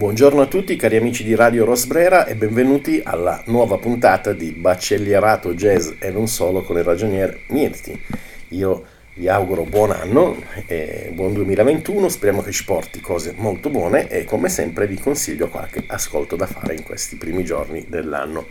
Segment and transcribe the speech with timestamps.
[0.00, 5.52] Buongiorno a tutti cari amici di Radio Rosbrera e benvenuti alla nuova puntata di Baccellierato
[5.52, 8.02] Jazz e non solo con il ragionier Mirti.
[8.48, 8.82] Io
[9.16, 14.24] vi auguro buon anno e buon 2021, speriamo che ci porti cose molto buone e
[14.24, 18.46] come sempre vi consiglio qualche ascolto da fare in questi primi giorni dell'anno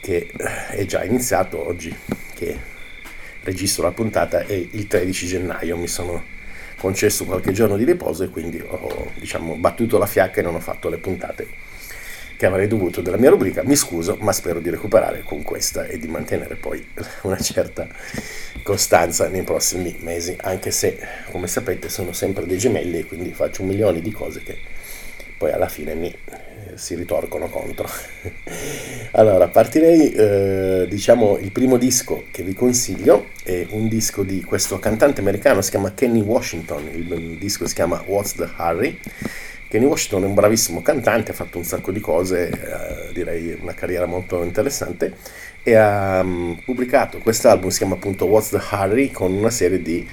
[0.00, 1.92] che eh, è già iniziato oggi
[2.32, 2.56] che
[3.42, 6.38] registro la puntata è il 13 gennaio, mi sono
[6.80, 10.60] concesso qualche giorno di riposo e quindi ho diciamo, battuto la fiacca e non ho
[10.60, 11.46] fatto le puntate
[12.38, 13.62] che avrei dovuto della mia rubrica.
[13.62, 16.82] Mi scuso, ma spero di recuperare con questa e di mantenere poi
[17.22, 17.86] una certa
[18.62, 20.98] costanza nei prossimi mesi, anche se,
[21.30, 24.56] come sapete, sono sempre dei gemelli e quindi faccio un milione di cose che
[25.36, 26.14] poi alla fine mi
[26.76, 27.88] si ritorcono contro.
[29.12, 34.78] allora, partirei, eh, diciamo, il primo disco che vi consiglio è un disco di questo
[34.78, 38.98] cantante americano, si chiama Kenny Washington, il, il disco si chiama What's the Hurry.
[39.68, 43.72] Kenny Washington è un bravissimo cantante, ha fatto un sacco di cose, eh, direi una
[43.72, 45.14] carriera molto interessante
[45.62, 50.04] e ha um, pubblicato quest'album, si chiama appunto What's the Hurry, con una serie di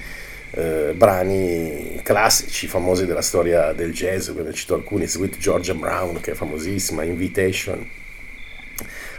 [0.52, 6.32] eh, brani classici, famosi della storia del jazz, ne cito alcuni, Sweet Georgia Brown, che
[6.32, 7.78] è famosissima, Invitation,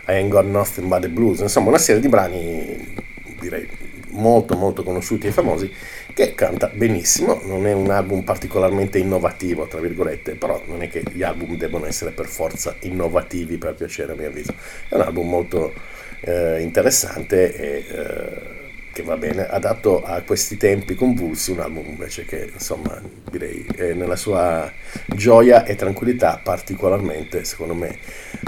[0.07, 2.95] I Ain't Got Nothing But The Blues, insomma una serie di brani,
[3.39, 3.67] direi,
[4.11, 5.71] molto molto conosciuti e famosi,
[6.13, 11.03] che canta benissimo, non è un album particolarmente innovativo, tra virgolette, però non è che
[11.11, 14.53] gli album debbano essere per forza innovativi per piacere a mio avviso,
[14.89, 15.73] è un album molto
[16.21, 17.85] eh, interessante e...
[17.87, 18.57] Eh,
[18.99, 24.17] che va bene, adatto a questi tempi convulsi, un album invece che insomma direi nella
[24.17, 24.69] sua
[25.07, 27.97] gioia e tranquillità particolarmente secondo me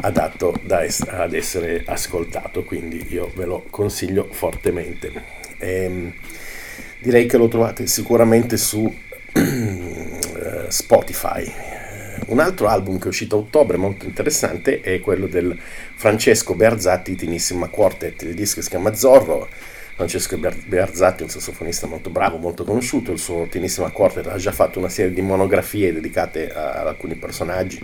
[0.01, 5.11] adatto es- ad essere ascoltato, quindi io ve lo consiglio fortemente.
[5.57, 6.13] E, ehm,
[6.99, 8.93] direi che lo trovate sicuramente su
[9.33, 11.49] eh, Spotify.
[12.27, 15.57] Un altro album che è uscito a ottobre molto interessante è quello del
[15.95, 19.47] Francesco Berzatti Tinissima Quartet, il disco si chiama Zorro
[20.01, 24.79] Francesco Bearzatti, un sassofonista molto bravo, molto conosciuto, il suo tenissima quartet ha già fatto
[24.79, 27.79] una serie di monografie dedicate ad alcuni personaggi,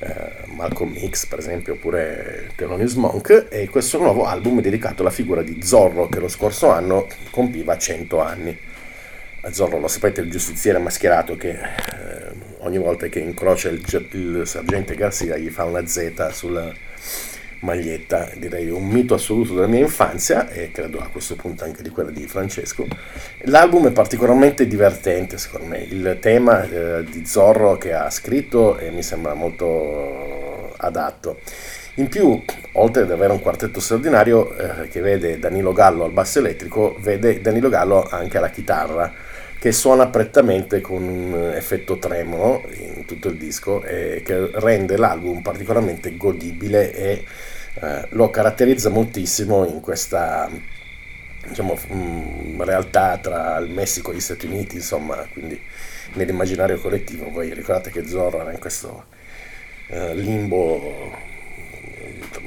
[0.00, 5.12] eh, Malcolm X per esempio, oppure Thelonious Monk, e questo nuovo album è dedicato alla
[5.12, 8.58] figura di Zorro che lo scorso anno compiva 100 anni.
[9.52, 11.58] Zorro, lo sapete, il giustiziere mascherato che eh,
[12.58, 16.74] ogni volta che incrocia il, il sergente Garcia gli fa una Z sulla
[17.60, 21.90] maglietta, direi un mito assoluto della mia infanzia e credo a questo punto anche di
[21.90, 22.86] quella di Francesco.
[23.44, 28.90] L'album è particolarmente divertente secondo me, il tema eh, di Zorro che ha scritto eh,
[28.90, 31.38] mi sembra molto adatto.
[31.98, 36.40] In più, oltre ad avere un quartetto straordinario eh, che vede Danilo Gallo al basso
[36.40, 39.10] elettrico, vede Danilo Gallo anche alla chitarra,
[39.66, 45.42] che suona prettamente con un effetto tremolo in tutto il disco e che rende l'album
[45.42, 47.24] particolarmente godibile e
[47.82, 50.48] eh, lo caratterizza moltissimo in questa
[51.48, 55.60] diciamo, mh, mm, realtà tra il Messico e gli Stati Uniti, insomma, quindi
[56.12, 57.28] nell'immaginario collettivo.
[57.30, 59.06] Voi ricordate che Zorro era in questo
[59.88, 61.10] eh, limbo,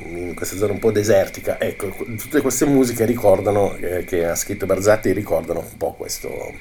[0.06, 1.60] in questa zona un po' desertica.
[1.60, 6.54] Ecco, tutte queste musiche ricordano, eh, che ha scritto Barzatti, ricordano un po' questo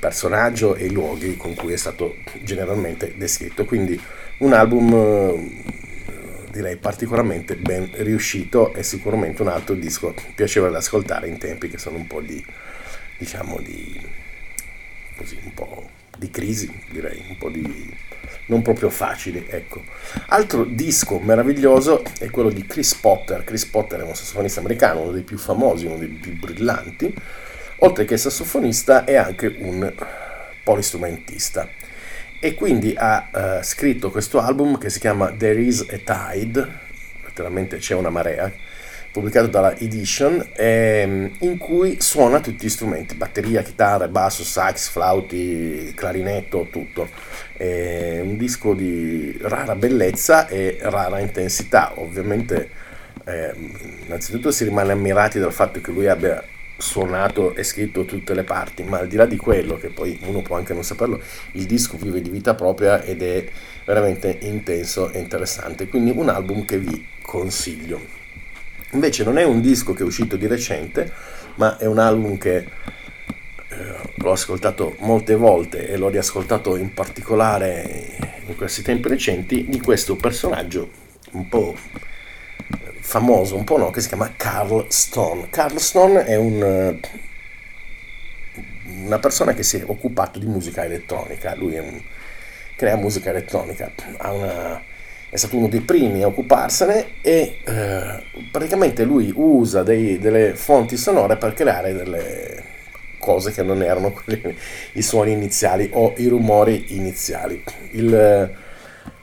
[0.00, 3.64] personaggio e i luoghi con cui è stato generalmente descritto.
[3.64, 4.00] Quindi
[4.38, 11.28] un album eh, direi particolarmente ben riuscito e sicuramente un altro disco piacevole da ascoltare
[11.28, 12.44] in tempi che sono un po' di
[13.18, 14.00] diciamo di
[15.14, 17.94] così un po' di crisi direi un po' di
[18.46, 19.84] non proprio facili ecco.
[20.28, 23.44] Altro disco meraviglioso è quello di Chris Potter.
[23.44, 27.14] Chris Potter è un sassofonista americano uno dei più famosi uno dei più brillanti
[27.80, 29.92] oltre che sassofonista è anche un
[30.62, 31.68] polistrumentista
[32.38, 36.66] e quindi ha uh, scritto questo album che si chiama There is a Tide,
[37.22, 38.50] letteralmente c'è una marea,
[39.12, 45.92] pubblicato dalla Edition, ehm, in cui suona tutti gli strumenti, batteria, chitarra, basso, sax, flauti,
[45.94, 47.08] clarinetto, tutto.
[47.52, 52.70] È un disco di rara bellezza e rara intensità, ovviamente
[53.24, 53.52] eh,
[54.06, 56.42] innanzitutto si rimane ammirati dal fatto che lui abbia
[56.80, 60.42] suonato e scritto tutte le parti, ma al di là di quello, che poi uno
[60.42, 61.20] può anche non saperlo,
[61.52, 63.46] il disco vive di vita propria ed è
[63.84, 65.88] veramente intenso e interessante.
[65.88, 68.00] Quindi un album che vi consiglio.
[68.92, 71.12] Invece non è un disco che è uscito di recente,
[71.56, 72.66] ma è un album che eh,
[74.16, 80.16] l'ho ascoltato molte volte e l'ho riascoltato in particolare in questi tempi recenti di questo
[80.16, 80.90] personaggio
[81.32, 81.76] un po'
[83.10, 85.48] famoso, un po' no, che si chiama Carl Stone.
[85.50, 87.00] Carl Stone è un, eh,
[89.02, 92.00] una persona che si è occupato di musica elettronica, lui un
[92.76, 93.90] crea musica elettronica.
[94.22, 94.80] Una,
[95.28, 98.22] è stato uno dei primi a occuparsene e eh,
[98.52, 102.62] praticamente lui usa dei, delle fonti sonore per creare delle
[103.18, 104.56] cose che non erano quelli,
[104.92, 107.60] i suoni iniziali o i rumori iniziali.
[107.90, 108.54] Il,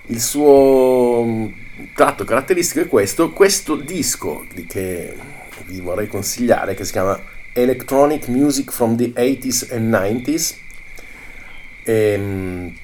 [0.08, 1.52] il suo
[1.94, 5.16] tratto caratteristico è questo, questo disco che
[5.66, 7.20] vi vorrei consigliare che si chiama
[7.54, 10.56] Electronic Music from the 80s and 90s.
[11.84, 12.76] Ehm,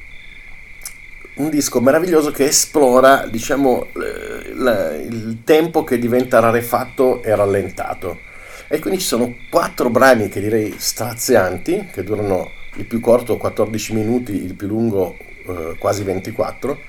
[1.36, 3.88] un disco meraviglioso che esplora, diciamo,
[4.56, 8.20] la, il tempo che diventa rarefatto e rallentato.
[8.68, 13.94] E quindi ci sono quattro brani che direi strazianti, che durano il più corto 14
[13.94, 15.18] minuti, il più lungo
[15.48, 16.80] eh, quasi 24,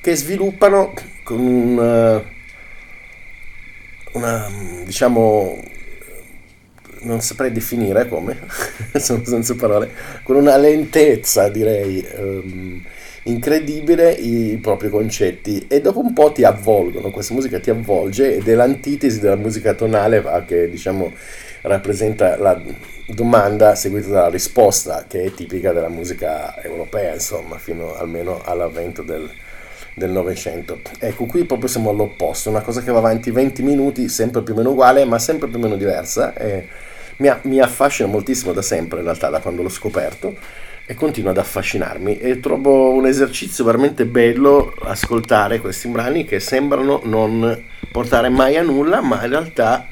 [0.00, 2.22] che sviluppano con un,
[4.12, 4.48] una,
[4.84, 5.62] diciamo,
[7.02, 8.38] non saprei definire come,
[8.98, 9.90] sono senza parole,
[10.22, 12.82] con una lentezza direi um,
[13.24, 15.66] incredibile i propri concetti.
[15.68, 19.74] E dopo un po' ti avvolgono, questa musica ti avvolge ed è l'antitesi della musica
[19.74, 21.12] tonale che diciamo
[21.62, 22.60] rappresenta la
[23.06, 29.28] domanda seguita dalla risposta che è tipica della musica europea insomma fino almeno all'avvento del,
[29.94, 30.80] del Novecento.
[30.98, 34.56] Ecco, qui proprio siamo all'opposto, una cosa che va avanti 20 minuti, sempre più o
[34.56, 36.32] meno uguale, ma sempre più o meno diversa.
[37.16, 40.36] Mi, mi affascina moltissimo da sempre, in realtà, da quando l'ho scoperto,
[40.86, 42.18] e continua ad affascinarmi.
[42.18, 48.62] E trovo un esercizio veramente bello ascoltare questi brani che sembrano non portare mai a
[48.62, 49.86] nulla, ma in realtà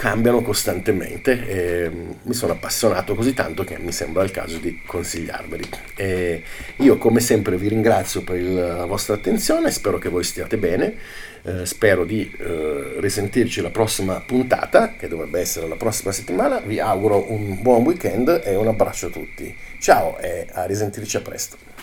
[0.00, 1.90] cambiano costantemente e
[2.22, 5.68] mi sono appassionato così tanto che mi sembra il caso di consigliarveli.
[5.94, 6.42] E
[6.76, 10.94] io come sempre vi ringrazio per la vostra attenzione, spero che voi stiate bene,
[11.42, 16.80] eh, spero di eh, risentirci la prossima puntata, che dovrebbe essere la prossima settimana, vi
[16.80, 19.54] auguro un buon weekend e un abbraccio a tutti.
[19.80, 21.79] Ciao e a risentirci a presto.